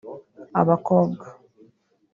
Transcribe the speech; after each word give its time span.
abakobwa 0.61 1.25